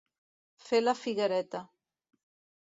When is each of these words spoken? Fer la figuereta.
Fer 0.69 0.79
la 0.85 0.95
figuereta. 1.01 1.63